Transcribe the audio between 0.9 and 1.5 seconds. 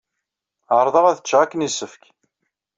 ad cceɣ